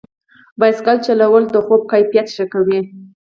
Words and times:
بایسکل 0.59 0.97
چلول 1.07 1.43
د 1.51 1.55
خوب 1.65 1.81
کیفیت 1.91 2.27
ښه 2.35 2.45
کوي. 2.53 2.79